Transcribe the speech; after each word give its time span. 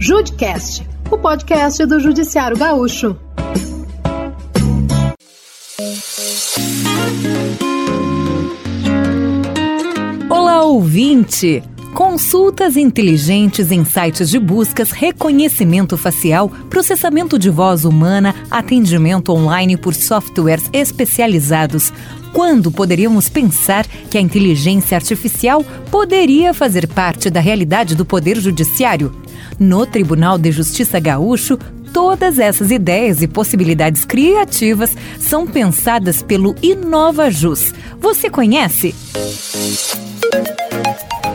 Judcast, 0.00 0.86
o 1.10 1.18
podcast 1.18 1.84
do 1.84 1.98
Judiciário 1.98 2.56
Gaúcho. 2.56 3.16
Olá, 10.30 10.62
ouvinte! 10.62 11.64
Consultas 11.92 12.76
inteligentes 12.76 13.72
em 13.72 13.84
sites 13.84 14.30
de 14.30 14.38
buscas, 14.38 14.92
reconhecimento 14.92 15.96
facial, 15.96 16.48
processamento 16.70 17.36
de 17.36 17.50
voz 17.50 17.84
humana, 17.84 18.36
atendimento 18.48 19.32
online 19.32 19.76
por 19.76 19.94
softwares 19.94 20.70
especializados. 20.72 21.92
Quando 22.32 22.70
poderíamos 22.70 23.28
pensar 23.28 23.84
que 24.08 24.16
a 24.16 24.20
inteligência 24.20 24.96
artificial 24.96 25.64
poderia 25.90 26.54
fazer 26.54 26.86
parte 26.86 27.28
da 27.28 27.40
realidade 27.40 27.96
do 27.96 28.04
Poder 28.04 28.38
Judiciário? 28.38 29.12
No 29.58 29.84
Tribunal 29.84 30.38
de 30.38 30.52
Justiça 30.52 31.00
Gaúcho, 31.00 31.58
todas 31.92 32.38
essas 32.38 32.70
ideias 32.70 33.22
e 33.22 33.26
possibilidades 33.26 34.04
criativas 34.04 34.96
são 35.18 35.48
pensadas 35.48 36.22
pelo 36.22 36.54
InovaJus. 36.62 37.74
Você 38.00 38.30
conhece? 38.30 38.94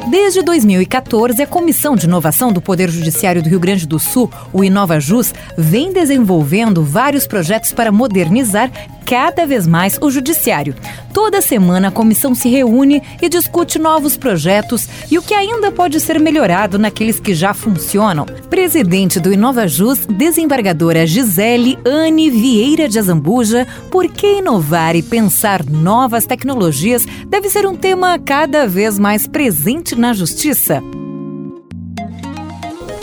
Desde 0.09 0.41
2014, 0.41 1.41
a 1.41 1.47
Comissão 1.47 1.95
de 1.95 2.05
Inovação 2.05 2.53
do 2.53 2.61
Poder 2.61 2.89
Judiciário 2.89 3.41
do 3.41 3.49
Rio 3.49 3.59
Grande 3.59 3.85
do 3.85 3.99
Sul, 3.99 4.31
o 4.53 4.63
InovaJus, 4.63 5.33
vem 5.57 5.91
desenvolvendo 5.91 6.81
vários 6.83 7.27
projetos 7.27 7.73
para 7.73 7.91
modernizar 7.91 8.71
cada 9.13 9.45
vez 9.45 9.67
mais 9.67 9.99
o 10.01 10.09
Judiciário. 10.09 10.73
Toda 11.13 11.39
semana 11.39 11.89
a 11.89 11.91
comissão 11.91 12.33
se 12.33 12.49
reúne 12.49 12.99
e 13.21 13.29
discute 13.29 13.77
novos 13.77 14.17
projetos 14.17 14.89
e 15.11 15.19
o 15.19 15.21
que 15.21 15.35
ainda 15.35 15.71
pode 15.71 15.99
ser 15.99 16.19
melhorado 16.19 16.79
naqueles 16.79 17.19
que 17.19 17.35
já 17.35 17.53
funcionam. 17.53 18.25
Presidente 18.49 19.19
do 19.19 19.31
InovaJus, 19.31 20.07
desembargadora 20.07 21.05
Gisele 21.05 21.77
Anne 21.85 22.31
Vieira 22.31 22.89
de 22.89 22.97
Azambuja, 22.97 23.67
por 23.91 24.07
que 24.07 24.39
inovar 24.39 24.95
e 24.95 25.03
pensar 25.03 25.63
novas 25.63 26.25
tecnologias 26.25 27.05
deve 27.27 27.51
ser 27.51 27.67
um 27.67 27.75
tema 27.75 28.17
cada 28.17 28.65
vez 28.65 28.97
mais 28.97 29.27
presente 29.27 29.95
na 29.95 30.11
justiça? 30.11 30.81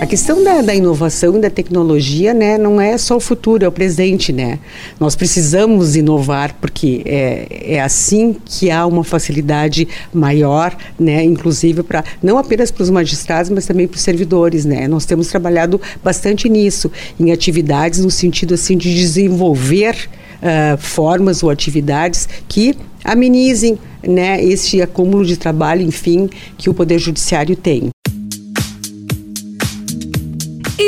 A 0.00 0.06
questão 0.06 0.42
da, 0.42 0.62
da, 0.62 0.74
inovação 0.74 1.36
e 1.36 1.42
da 1.42 1.50
tecnologia, 1.50 2.32
né, 2.32 2.56
não 2.56 2.80
é 2.80 2.96
só 2.96 3.18
o 3.18 3.20
futuro, 3.20 3.66
é 3.66 3.68
o 3.68 3.72
presente, 3.72 4.32
né? 4.32 4.58
Nós 4.98 5.14
precisamos 5.14 5.94
inovar 5.94 6.56
porque 6.58 7.02
é, 7.04 7.74
é 7.74 7.80
assim 7.82 8.34
que 8.42 8.70
há 8.70 8.86
uma 8.86 9.04
facilidade 9.04 9.86
maior, 10.10 10.74
né, 10.98 11.22
inclusive 11.22 11.82
para 11.82 12.02
não 12.22 12.38
apenas 12.38 12.70
para 12.70 12.82
os 12.82 12.88
magistrados, 12.88 13.50
mas 13.50 13.66
também 13.66 13.86
para 13.86 13.96
os 13.96 14.02
servidores, 14.02 14.64
né? 14.64 14.88
Nós 14.88 15.04
temos 15.04 15.26
trabalhado 15.26 15.78
bastante 16.02 16.48
nisso, 16.48 16.90
em 17.20 17.30
atividades 17.30 18.02
no 18.02 18.10
sentido 18.10 18.54
assim 18.54 18.78
de 18.78 18.94
desenvolver 18.94 20.08
uh, 20.40 20.78
formas 20.78 21.42
ou 21.42 21.50
atividades 21.50 22.26
que 22.48 22.74
amenizem, 23.04 23.78
né, 24.02 24.42
esse 24.42 24.80
acúmulo 24.80 25.26
de 25.26 25.36
trabalho, 25.36 25.82
enfim, 25.82 26.30
que 26.56 26.70
o 26.70 26.74
poder 26.74 26.98
judiciário 26.98 27.54
tem 27.54 27.90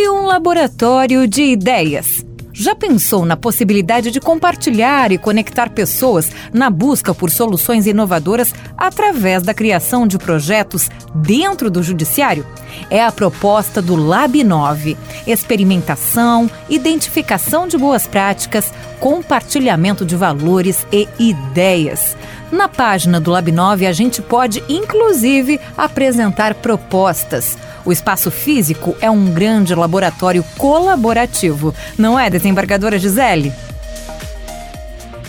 e 0.02 0.08
um 0.08 0.26
laboratório 0.26 1.28
de 1.28 1.44
ideias. 1.44 2.26
Já 2.52 2.74
pensou 2.74 3.24
na 3.24 3.36
possibilidade 3.36 4.10
de 4.10 4.20
compartilhar 4.20 5.12
e 5.12 5.16
conectar 5.16 5.70
pessoas 5.70 6.32
na 6.52 6.68
busca 6.68 7.14
por 7.14 7.30
soluções 7.30 7.86
inovadoras 7.86 8.52
através 8.76 9.44
da 9.44 9.54
criação 9.54 10.04
de 10.04 10.18
projetos 10.18 10.90
dentro 11.14 11.70
do 11.70 11.84
Judiciário? 11.84 12.44
É 12.90 13.02
a 13.02 13.12
proposta 13.12 13.80
do 13.80 13.94
Lab 13.94 14.42
9: 14.42 14.96
experimentação, 15.24 16.50
identificação 16.68 17.68
de 17.68 17.78
boas 17.78 18.04
práticas, 18.04 18.74
compartilhamento 18.98 20.04
de 20.04 20.16
valores 20.16 20.84
e 20.90 21.08
ideias. 21.20 22.16
Na 22.50 22.68
página 22.68 23.20
do 23.20 23.30
Lab 23.30 23.50
9, 23.50 23.86
a 23.86 23.92
gente 23.92 24.20
pode, 24.20 24.62
inclusive, 24.68 25.60
apresentar 25.78 26.54
propostas. 26.54 27.56
O 27.84 27.92
espaço 27.92 28.30
físico 28.30 28.96
é 29.00 29.10
um 29.10 29.32
grande 29.32 29.74
laboratório 29.74 30.44
colaborativo, 30.56 31.74
não 31.98 32.18
é, 32.18 32.30
desembargadora 32.30 32.98
Gisele? 32.98 33.52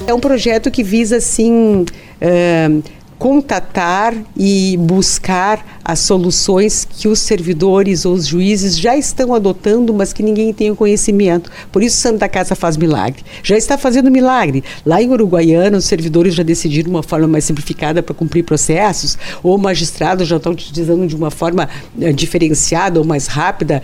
É 0.06 0.14
um 0.14 0.19
projeto 0.19 0.69
que 0.69 0.84
visa, 0.84 1.18
assim, 1.18 1.86
uh, 2.22 2.84
contatar 3.23 4.13
e 4.35 4.75
buscar 4.75 5.79
as 5.81 6.00
soluções 6.00 6.84
que 6.84 7.07
os 7.07 7.19
servidores 7.19 8.03
ou 8.03 8.16
os 8.16 8.28
juízes 8.28 8.78
já 8.78 8.97
estão 8.97 9.34
adotando, 9.34 9.94
mas 9.94 10.11
que 10.11 10.22
ninguém 10.22 10.51
tem 10.51 10.69
o 10.69 10.75
conhecimento. 10.75 11.50
Por 11.72 11.81
isso 11.81 11.95
Santa 11.95 12.28
Casa 12.28 12.53
faz 12.53 12.75
milagre. 12.75 13.23
Já 13.41 13.56
está 13.56 13.78
fazendo 13.78 14.12
milagre. 14.12 14.62
Lá 14.85 15.01
em 15.01 15.09
Uruguaiana, 15.09 15.78
os 15.78 15.85
servidores 15.85 16.35
já 16.35 16.44
decidiram 16.44 16.89
uma 16.89 17.01
forma 17.01 17.25
mais 17.25 17.45
simplificada 17.45 18.03
para 18.03 18.13
cumprir 18.13 18.44
processos, 18.44 19.17
ou 19.41 19.57
magistrados 19.57 20.28
já 20.28 20.35
estão 20.35 20.51
utilizando 20.51 21.07
de 21.07 21.16
uma 21.16 21.31
forma 21.31 21.69
uh, 21.97 22.12
diferenciada 22.12 23.00
ou 23.00 23.06
mais 23.06 23.28
rápida 23.28 23.81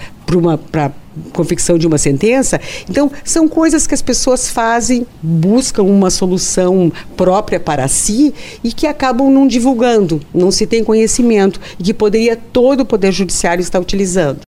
para 0.69 0.91
confecção 1.34 1.78
de 1.78 1.88
uma 1.88 1.97
sentença. 1.97 2.59
Então, 2.90 3.12
são 3.24 3.47
coisas 3.47 3.85
que 3.85 3.94
as 3.94 4.02
pessoas 4.02 4.50
fazem, 4.50 5.06
buscam 5.22 5.84
uma 5.84 6.09
solução 6.09 6.91
própria 7.16 7.59
para 7.59 7.88
si 7.88 8.34
e 8.63 8.72
que 8.72 8.88
acabam 8.88 9.29
não 9.29 9.47
divulgando, 9.47 10.22
não 10.34 10.52
se 10.52 10.66
tem 10.66 10.84
conhecimento 10.84 11.59
e 11.79 11.84
que 11.84 11.94
poderia 11.94 12.35
todo 12.35 12.81
o 12.81 12.85
Poder 12.85 13.12
Judiciário 13.12 13.62
estar 13.62 13.79
utilizando. 13.79 14.41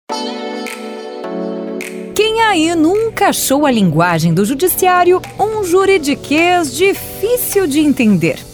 Quem 2.15 2.41
aí 2.41 2.75
nunca 2.75 3.29
achou 3.29 3.65
a 3.65 3.71
linguagem 3.71 4.35
do 4.35 4.45
Judiciário 4.45 5.21
um 5.39 5.63
juridiquês 5.63 6.75
difícil 6.75 7.67
de 7.67 7.81
entender? 7.81 8.48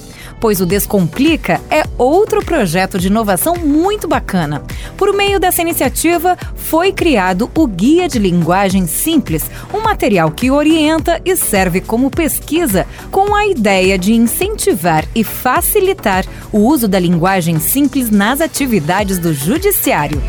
Pois 0.45 0.61
o 0.61 0.67
Descomplica 0.67 1.59
é 1.71 1.85
outro 1.97 2.45
projeto 2.45 2.99
de 2.99 3.07
inovação 3.07 3.55
muito 3.57 4.07
bacana. 4.07 4.63
Por 4.95 5.11
meio 5.15 5.41
dessa 5.41 5.63
iniciativa, 5.63 6.37
foi 6.55 6.93
criado 6.93 7.51
o 7.55 7.67
Guia 7.67 8.07
de 8.07 8.19
Linguagem 8.19 8.87
Simples, 8.87 9.51
um 9.73 9.81
material 9.81 10.31
que 10.31 10.51
orienta 10.51 11.19
e 11.25 11.35
serve 11.35 11.81
como 11.81 12.11
pesquisa 12.11 12.87
com 13.11 13.35
a 13.35 13.47
ideia 13.47 13.97
de 13.97 14.13
incentivar 14.13 15.07
e 15.15 15.25
facilitar 15.25 16.27
o 16.53 16.59
uso 16.59 16.87
da 16.87 16.99
linguagem 16.99 17.59
simples 17.59 18.11
nas 18.11 18.43
atividades 18.43 19.19
do 19.19 19.33
Judiciário. 19.33 20.21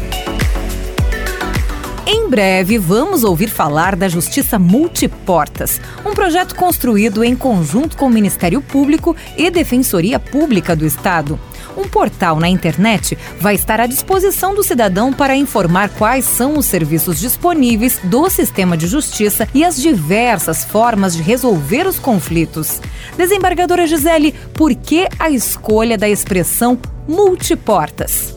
Em 2.07 2.29
breve, 2.29 2.77
vamos 2.77 3.23
ouvir 3.23 3.49
falar 3.49 3.95
da 3.95 4.07
Justiça 4.07 4.59
Multiportas, 4.59 5.81
um 6.05 6.13
projeto 6.13 6.53
construído 6.53 7.23
em 7.23 7.35
conjunto 7.35 7.97
com 7.97 8.05
o 8.05 8.11
Ministério 8.11 8.61
Público 8.61 9.15
e 9.35 9.49
Defensoria 9.49 10.19
Pública 10.19 10.75
do 10.75 10.85
Estado. 10.85 11.39
Um 11.75 11.87
portal 11.87 12.39
na 12.39 12.47
internet 12.47 13.17
vai 13.39 13.55
estar 13.55 13.81
à 13.81 13.87
disposição 13.87 14.53
do 14.53 14.63
cidadão 14.63 15.11
para 15.11 15.35
informar 15.35 15.89
quais 15.89 16.25
são 16.25 16.59
os 16.59 16.67
serviços 16.67 17.19
disponíveis 17.19 17.99
do 18.03 18.29
sistema 18.29 18.77
de 18.77 18.85
justiça 18.85 19.47
e 19.51 19.63
as 19.63 19.75
diversas 19.75 20.63
formas 20.63 21.15
de 21.15 21.23
resolver 21.23 21.87
os 21.87 21.97
conflitos. 21.97 22.79
Desembargadora 23.17 23.87
Gisele, 23.87 24.31
por 24.53 24.75
que 24.75 25.07
a 25.17 25.31
escolha 25.31 25.97
da 25.97 26.07
expressão 26.07 26.77
multiportas? 27.07 28.35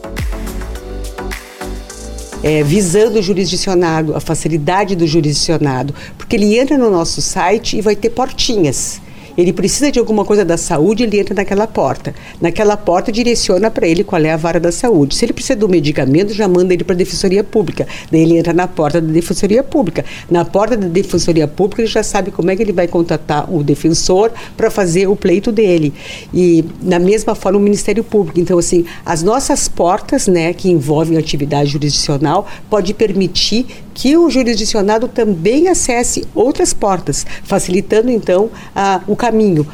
É, 2.42 2.62
visando 2.62 3.18
o 3.18 3.22
jurisdicionado, 3.22 4.14
a 4.14 4.20
facilidade 4.20 4.94
do 4.94 5.06
jurisdicionado, 5.06 5.94
porque 6.16 6.36
ele 6.36 6.58
entra 6.58 6.78
no 6.78 6.90
nosso 6.90 7.20
site 7.20 7.76
e 7.76 7.80
vai 7.80 7.96
ter 7.96 8.10
portinhas 8.10 9.00
ele 9.38 9.52
precisa 9.52 9.92
de 9.92 10.00
alguma 10.00 10.24
coisa 10.24 10.44
da 10.44 10.56
saúde, 10.56 11.04
ele 11.04 11.20
entra 11.20 11.32
naquela 11.32 11.64
porta. 11.64 12.12
Naquela 12.40 12.76
porta 12.76 13.12
direciona 13.12 13.70
para 13.70 13.86
ele 13.86 14.02
qual 14.02 14.20
é 14.20 14.32
a 14.32 14.36
vara 14.36 14.58
da 14.58 14.72
saúde. 14.72 15.14
Se 15.14 15.24
ele 15.24 15.32
precisa 15.32 15.54
do 15.54 15.68
medicamento, 15.68 16.34
já 16.34 16.48
manda 16.48 16.74
ele 16.74 16.82
para 16.82 16.94
a 16.94 16.98
Defensoria 16.98 17.44
Pública. 17.44 17.86
Daí 18.10 18.22
ele 18.22 18.36
entra 18.36 18.52
na 18.52 18.66
porta 18.66 19.00
da 19.00 19.12
Defensoria 19.12 19.62
Pública. 19.62 20.04
Na 20.28 20.44
porta 20.44 20.76
da 20.76 20.88
Defensoria 20.88 21.46
Pública, 21.46 21.82
ele 21.82 21.88
já 21.88 22.02
sabe 22.02 22.32
como 22.32 22.50
é 22.50 22.56
que 22.56 22.62
ele 22.64 22.72
vai 22.72 22.88
contatar 22.88 23.48
o 23.54 23.62
defensor 23.62 24.32
para 24.56 24.72
fazer 24.72 25.06
o 25.06 25.14
pleito 25.14 25.52
dele. 25.52 25.94
E 26.34 26.64
na 26.82 26.98
mesma 26.98 27.36
forma 27.36 27.60
o 27.60 27.62
Ministério 27.62 28.02
Público. 28.02 28.40
Então, 28.40 28.58
assim, 28.58 28.86
as 29.06 29.22
nossas 29.22 29.68
portas, 29.68 30.26
né, 30.26 30.52
que 30.52 30.68
envolvem 30.68 31.16
atividade 31.16 31.70
jurisdicional, 31.70 32.48
pode 32.68 32.92
permitir 32.92 33.66
que 33.98 34.16
o 34.16 34.30
jurisdicionado 34.30 35.08
também 35.08 35.66
acesse 35.66 36.24
outras 36.32 36.72
portas, 36.72 37.26
facilitando 37.42 38.12
então 38.12 38.48
a, 38.74 39.00
o 39.08 39.16
caminho. 39.16 39.66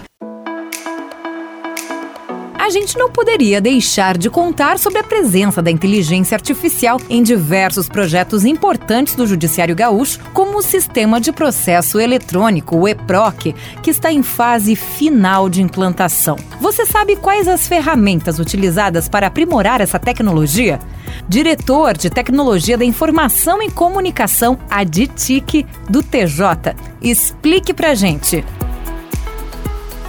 A 2.75 2.77
gente 2.77 2.99
não 2.99 3.09
poderia 3.09 3.61
deixar 3.61 4.19
de 4.19 4.29
contar 4.29 4.81
sobre 4.81 4.99
a 4.99 5.05
presença 5.05 5.63
da 5.63 5.71
inteligência 5.71 6.35
artificial 6.35 7.01
em 7.09 7.23
diversos 7.23 7.89
projetos 7.89 8.45
importantes 8.45 9.15
do 9.15 9.29
Judiciário 9.29 9.77
Gaúcho, 9.77 10.19
como 10.33 10.59
o 10.59 10.63
Sistema 10.63 11.21
de 11.21 11.31
Processo 11.31 12.01
Eletrônico, 12.01 12.77
o 12.77 12.89
EPROC, 12.89 13.55
que 13.81 13.91
está 13.91 14.13
em 14.13 14.25
fase 14.25 14.75
final 14.75 15.49
de 15.49 15.63
implantação. 15.63 16.37
Você 16.61 16.85
sabe 16.85 17.15
quais 17.15 17.47
as 17.47 17.69
ferramentas 17.69 18.41
utilizadas 18.41 19.09
para 19.09 19.29
aprimorar 19.29 19.81
essa 19.81 20.01
tecnologia? 20.01 20.81
Diretor 21.29 21.97
de 21.97 22.11
Tecnologia 22.11 22.77
da 22.77 22.85
Informação 22.85 23.63
e 23.63 23.71
Comunicação, 23.71 24.59
ADITIC, 24.69 25.65
do 25.89 26.03
TJ. 26.03 26.75
Explique 27.01 27.73
pra 27.73 27.95
gente. 27.95 28.45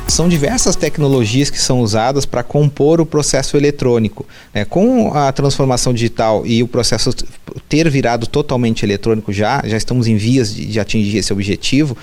São 0.07 0.29
diversas 0.29 0.75
tecnologias 0.75 1.49
que 1.49 1.59
são 1.59 1.81
usadas 1.81 2.25
para 2.25 2.43
compor 2.43 3.01
o 3.01 3.05
processo 3.05 3.57
eletrônico. 3.57 4.25
Né? 4.53 4.63
Com 4.63 5.11
a 5.13 5.31
transformação 5.31 5.93
digital 5.93 6.45
e 6.45 6.61
o 6.61 6.67
processo 6.67 7.11
ter 7.67 7.89
virado 7.89 8.27
totalmente 8.27 8.85
eletrônico 8.85 9.33
já, 9.33 9.63
já 9.65 9.75
estamos 9.75 10.07
em 10.07 10.15
vias 10.15 10.53
de, 10.53 10.65
de 10.67 10.79
atingir 10.79 11.17
esse 11.17 11.33
objetivo, 11.33 11.93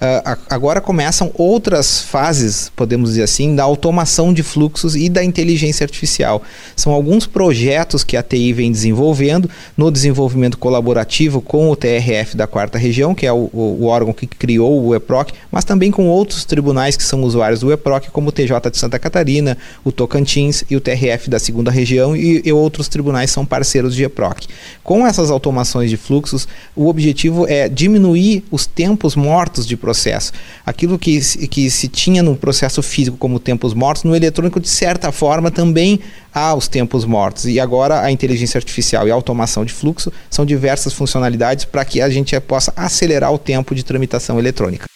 uh, 0.00 0.38
agora 0.50 0.80
começam 0.80 1.30
outras 1.34 2.00
fases, 2.00 2.70
podemos 2.74 3.10
dizer 3.10 3.22
assim, 3.22 3.54
da 3.54 3.62
automação 3.62 4.32
de 4.32 4.42
fluxos 4.42 4.96
e 4.96 5.08
da 5.08 5.22
inteligência 5.22 5.84
artificial. 5.84 6.42
São 6.74 6.92
alguns 6.92 7.26
projetos 7.26 8.02
que 8.02 8.16
a 8.16 8.22
TI 8.22 8.52
vem 8.52 8.72
desenvolvendo 8.72 9.48
no 9.76 9.90
desenvolvimento 9.90 10.58
colaborativo 10.58 11.40
com 11.40 11.70
o 11.70 11.76
TRF 11.76 12.36
da 12.36 12.46
quarta 12.46 12.76
região, 12.76 13.14
que 13.14 13.26
é 13.26 13.32
o, 13.32 13.48
o, 13.52 13.78
o 13.82 13.84
órgão 13.86 14.12
que 14.12 14.26
criou 14.26 14.84
o 14.84 14.94
EPROC, 14.94 15.32
mas 15.50 15.64
também 15.64 15.90
com 15.90 16.08
outros 16.08 16.44
tribunais 16.44 16.96
que 16.96 17.02
são 17.02 17.22
usuários 17.22 17.51
do 17.60 17.72
EPROC, 17.72 18.10
como 18.10 18.28
o 18.28 18.32
TJ 18.32 18.70
de 18.70 18.78
Santa 18.78 18.98
Catarina, 18.98 19.56
o 19.84 19.92
Tocantins 19.92 20.64
e 20.70 20.76
o 20.76 20.80
TRF 20.80 21.28
da 21.28 21.38
segunda 21.38 21.70
região 21.70 22.16
e, 22.16 22.42
e 22.44 22.52
outros 22.52 22.88
tribunais 22.88 23.30
são 23.30 23.44
parceiros 23.44 23.94
de 23.94 24.04
EPROC. 24.04 24.46
Com 24.82 25.06
essas 25.06 25.30
automações 25.30 25.90
de 25.90 25.96
fluxos, 25.96 26.46
o 26.74 26.88
objetivo 26.88 27.46
é 27.48 27.68
diminuir 27.68 28.44
os 28.50 28.66
tempos 28.66 29.14
mortos 29.16 29.66
de 29.66 29.76
processo. 29.76 30.32
Aquilo 30.64 30.98
que, 30.98 31.20
que 31.48 31.70
se 31.70 31.88
tinha 31.88 32.22
no 32.22 32.36
processo 32.36 32.82
físico 32.82 33.16
como 33.16 33.38
tempos 33.38 33.74
mortos, 33.74 34.04
no 34.04 34.14
eletrônico, 34.14 34.60
de 34.60 34.68
certa 34.68 35.12
forma, 35.12 35.50
também 35.50 36.00
há 36.34 36.54
os 36.54 36.68
tempos 36.68 37.04
mortos. 37.04 37.46
E 37.46 37.60
agora 37.60 38.00
a 38.00 38.10
inteligência 38.10 38.58
artificial 38.58 39.06
e 39.06 39.10
a 39.10 39.14
automação 39.14 39.64
de 39.64 39.72
fluxo 39.72 40.12
são 40.30 40.44
diversas 40.44 40.92
funcionalidades 40.92 41.64
para 41.64 41.84
que 41.84 42.00
a 42.00 42.08
gente 42.08 42.38
possa 42.40 42.72
acelerar 42.76 43.32
o 43.32 43.38
tempo 43.38 43.74
de 43.74 43.84
tramitação 43.84 44.38
eletrônica. 44.38 44.86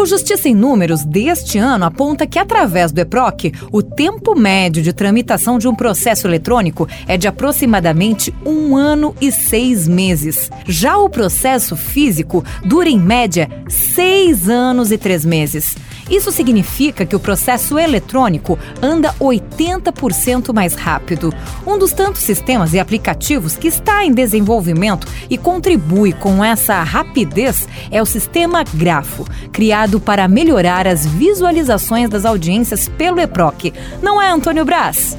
O 0.00 0.06
Justiça 0.06 0.48
em 0.48 0.54
Números 0.54 1.04
deste 1.04 1.58
ano 1.58 1.84
aponta 1.84 2.26
que, 2.26 2.38
através 2.38 2.90
do 2.90 3.00
EPROC, 3.00 3.52
o 3.70 3.82
tempo 3.82 4.34
médio 4.34 4.82
de 4.82 4.94
tramitação 4.94 5.58
de 5.58 5.68
um 5.68 5.74
processo 5.74 6.26
eletrônico 6.26 6.88
é 7.06 7.18
de 7.18 7.28
aproximadamente 7.28 8.34
um 8.42 8.74
ano 8.74 9.14
e 9.20 9.30
seis 9.30 9.86
meses. 9.86 10.50
Já 10.66 10.96
o 10.96 11.10
processo 11.10 11.76
físico 11.76 12.42
dura, 12.64 12.88
em 12.88 12.98
média, 12.98 13.46
seis 13.68 14.48
anos 14.48 14.90
e 14.90 14.96
três 14.96 15.22
meses. 15.22 15.76
Isso 16.10 16.32
significa 16.32 17.06
que 17.06 17.14
o 17.14 17.20
processo 17.20 17.78
eletrônico 17.78 18.58
anda 18.82 19.14
80% 19.20 20.52
mais 20.52 20.74
rápido. 20.74 21.32
Um 21.66 21.78
dos 21.78 21.92
tantos 21.92 22.22
sistemas 22.22 22.74
e 22.74 22.80
aplicativos 22.80 23.56
que 23.56 23.68
está 23.68 24.04
em 24.04 24.12
desenvolvimento 24.12 25.06
e 25.30 25.38
contribui 25.38 26.12
com 26.12 26.44
essa 26.44 26.82
rapidez 26.82 27.68
é 27.90 28.02
o 28.02 28.06
sistema 28.06 28.64
Grafo, 28.74 29.26
criado 29.52 30.00
para 30.00 30.26
melhorar 30.26 30.86
as 30.86 31.06
visualizações 31.06 32.10
das 32.10 32.24
audiências 32.24 32.88
pelo 32.88 33.20
EPROC. 33.20 33.72
Não 34.02 34.20
é, 34.20 34.30
Antônio 34.30 34.64
Braz? 34.64 35.16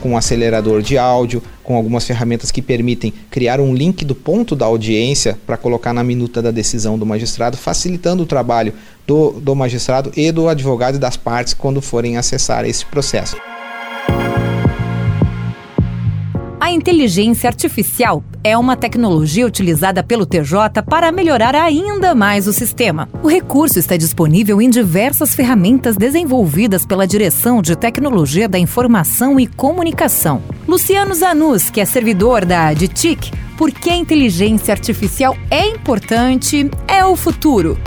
Com 0.00 0.10
um 0.10 0.16
acelerador 0.16 0.80
de 0.80 0.96
áudio, 0.96 1.42
com 1.62 1.76
algumas 1.76 2.04
ferramentas 2.06 2.50
que 2.50 2.62
permitem 2.62 3.12
criar 3.30 3.60
um 3.60 3.74
link 3.74 4.04
do 4.04 4.14
ponto 4.14 4.54
da 4.54 4.66
audiência 4.66 5.38
para 5.46 5.56
colocar 5.56 5.92
na 5.92 6.04
minuta 6.04 6.40
da 6.40 6.50
decisão 6.50 6.98
do 6.98 7.04
magistrado, 7.04 7.56
facilitando 7.56 8.22
o 8.22 8.26
trabalho 8.26 8.72
do, 9.06 9.32
do 9.32 9.54
magistrado 9.54 10.12
e 10.16 10.30
do 10.30 10.48
advogado 10.48 10.96
e 10.96 10.98
das 10.98 11.16
partes 11.16 11.54
quando 11.54 11.82
forem 11.82 12.16
acessar 12.16 12.64
esse 12.64 12.86
processo. 12.86 13.36
A 16.68 16.70
inteligência 16.70 17.48
artificial 17.48 18.22
é 18.44 18.54
uma 18.54 18.76
tecnologia 18.76 19.46
utilizada 19.46 20.02
pelo 20.02 20.26
TJ 20.26 20.82
para 20.86 21.10
melhorar 21.10 21.54
ainda 21.54 22.14
mais 22.14 22.46
o 22.46 22.52
sistema. 22.52 23.08
O 23.22 23.26
recurso 23.26 23.78
está 23.78 23.96
disponível 23.96 24.60
em 24.60 24.68
diversas 24.68 25.34
ferramentas 25.34 25.96
desenvolvidas 25.96 26.84
pela 26.84 27.06
Direção 27.06 27.62
de 27.62 27.74
Tecnologia 27.74 28.46
da 28.46 28.58
Informação 28.58 29.40
e 29.40 29.46
Comunicação. 29.46 30.42
Luciano 30.66 31.14
Zanus, 31.14 31.70
que 31.70 31.80
é 31.80 31.86
servidor 31.86 32.44
da 32.44 32.74
DITIC, 32.74 33.32
por 33.56 33.72
que 33.72 33.88
a 33.88 33.96
inteligência 33.96 34.70
artificial 34.74 35.34
é 35.50 35.66
importante, 35.68 36.70
é 36.86 37.02
o 37.02 37.16
futuro. 37.16 37.78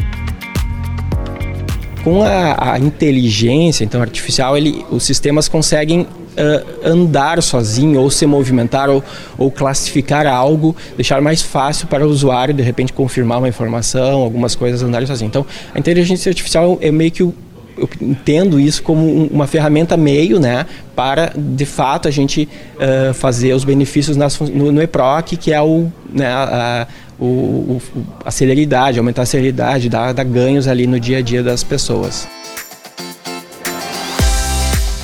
Com 2.04 2.24
a, 2.24 2.74
a 2.74 2.80
inteligência 2.80 3.84
então, 3.84 4.02
artificial, 4.02 4.58
ele, 4.58 4.84
os 4.90 5.04
sistemas 5.04 5.48
conseguem 5.48 6.08
uh, 6.32 6.88
andar 6.88 7.42
sozinho 7.42 8.00
ou 8.00 8.10
se 8.10 8.26
movimentar 8.26 8.90
ou, 8.90 9.04
ou 9.38 9.52
classificar 9.52 10.26
algo, 10.28 10.76
deixar 10.96 11.22
mais 11.22 11.42
fácil 11.42 11.88
para 11.88 12.06
o 12.06 12.10
usuário 12.10 12.54
de 12.54 12.64
repente 12.64 12.94
confirmar 12.94 13.40
uma 13.40 13.50
informação, 13.50 14.22
algumas 14.22 14.56
coisas 14.56 14.82
andarem 14.84 15.08
sozinho. 15.08 15.28
Então, 15.28 15.46
a 15.74 15.80
inteligência 15.80 16.30
artificial 16.30 16.78
é 16.82 16.92
meio 16.92 17.12
que 17.12 17.24
o 17.24 17.34
eu 17.78 17.90
entendo 18.00 18.60
isso 18.60 18.84
como 18.84 19.26
uma 19.26 19.48
ferramenta 19.48 19.98
meio, 19.98 20.40
né, 20.40 20.66
para 20.96 21.34
de 21.36 21.66
fato 21.66 22.08
a 22.08 22.12
gente 22.12 22.48
uh, 22.76 23.14
fazer 23.14 23.54
os 23.54 23.64
benefícios 23.64 24.16
nas, 24.16 24.40
no, 24.40 24.72
no, 24.72 24.82
EPROC, 24.82 25.38
que 25.38 25.52
é 25.52 25.62
o, 25.62 25.92
né, 26.12 26.28
a, 26.28 26.88
o, 27.20 27.26
o, 27.26 27.82
a 28.24 28.30
celeridade, 28.30 29.00
aumentar 29.00 29.24
a 29.24 29.26
celeridade, 29.26 29.90
dar, 29.90 30.14
dar 30.14 30.24
ganhos 30.24 30.68
ali 30.68 30.86
no 30.86 31.00
dia 31.00 31.20
a 31.20 31.22
dia 31.22 31.42
das 31.42 31.64
pessoas. 31.64 32.28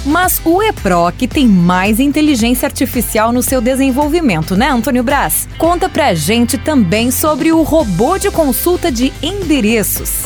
Mas 0.08 0.42
o 0.46 0.64
EPROC 0.64 1.28
tem 1.28 1.46
mais 1.46 2.00
inteligência 2.00 2.66
artificial 2.66 3.34
no 3.34 3.44
seu 3.44 3.60
desenvolvimento, 3.60 4.56
né, 4.56 4.70
Antônio 4.70 5.04
Braz? 5.04 5.50
Conta 5.58 5.90
pra 5.90 6.14
gente 6.14 6.58
também 6.58 7.12
sobre 7.12 7.52
o 7.52 7.62
robô 7.62 8.18
de 8.18 8.32
consulta 8.32 8.90
de 8.90 9.12
endereços. 9.22 10.22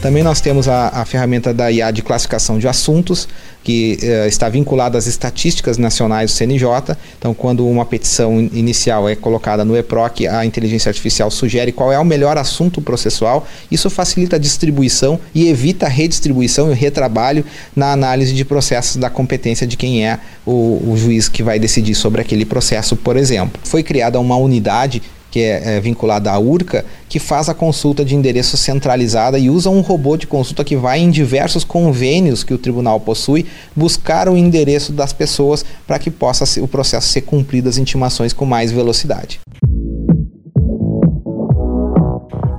Também 0.00 0.22
nós 0.22 0.40
temos 0.40 0.66
a, 0.66 0.88
a 0.88 1.04
ferramenta 1.04 1.52
da 1.52 1.70
IA 1.70 1.90
de 1.90 2.00
classificação 2.00 2.58
de 2.58 2.66
assuntos, 2.66 3.28
que 3.66 3.98
eh, 4.00 4.28
está 4.28 4.48
vinculada 4.48 4.96
às 4.96 5.08
estatísticas 5.08 5.76
nacionais 5.76 6.30
do 6.30 6.36
CNJ. 6.36 6.96
Então, 7.18 7.34
quando 7.34 7.66
uma 7.66 7.84
petição 7.84 8.38
inicial 8.40 9.08
é 9.08 9.16
colocada 9.16 9.64
no 9.64 9.76
EPROC, 9.76 10.28
a 10.28 10.46
inteligência 10.46 10.88
artificial 10.88 11.32
sugere 11.32 11.72
qual 11.72 11.92
é 11.92 11.98
o 11.98 12.04
melhor 12.04 12.38
assunto 12.38 12.80
processual. 12.80 13.44
Isso 13.68 13.90
facilita 13.90 14.36
a 14.36 14.38
distribuição 14.38 15.18
e 15.34 15.48
evita 15.48 15.86
a 15.86 15.88
redistribuição 15.88 16.68
e 16.68 16.70
o 16.70 16.74
retrabalho 16.74 17.44
na 17.74 17.90
análise 17.90 18.32
de 18.32 18.44
processos 18.44 18.98
da 18.98 19.10
competência 19.10 19.66
de 19.66 19.76
quem 19.76 20.06
é 20.06 20.20
o, 20.46 20.92
o 20.92 20.94
juiz 20.96 21.28
que 21.28 21.42
vai 21.42 21.58
decidir 21.58 21.96
sobre 21.96 22.20
aquele 22.20 22.44
processo, 22.44 22.94
por 22.94 23.16
exemplo. 23.16 23.60
Foi 23.64 23.82
criada 23.82 24.20
uma 24.20 24.36
unidade 24.36 25.02
que 25.36 25.42
é, 25.42 25.76
é 25.76 25.80
vinculada 25.80 26.32
à 26.32 26.38
URCA, 26.38 26.82
que 27.10 27.18
faz 27.18 27.50
a 27.50 27.54
consulta 27.54 28.02
de 28.02 28.14
endereço 28.14 28.56
centralizada 28.56 29.38
e 29.38 29.50
usa 29.50 29.68
um 29.68 29.82
robô 29.82 30.16
de 30.16 30.26
consulta 30.26 30.64
que 30.64 30.74
vai 30.74 30.98
em 30.98 31.10
diversos 31.10 31.62
convênios 31.62 32.42
que 32.42 32.54
o 32.54 32.58
tribunal 32.58 32.98
possui 32.98 33.44
buscar 33.74 34.30
o 34.30 34.36
endereço 34.38 34.92
das 34.92 35.12
pessoas 35.12 35.62
para 35.86 35.98
que 35.98 36.10
possa 36.10 36.58
o 36.62 36.66
processo 36.66 37.08
ser 37.08 37.20
cumprido 37.20 37.68
as 37.68 37.76
intimações 37.76 38.32
com 38.32 38.46
mais 38.46 38.72
velocidade. 38.72 39.38